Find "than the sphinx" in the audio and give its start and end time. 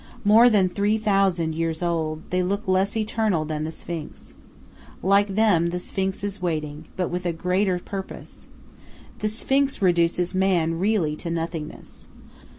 3.45-4.33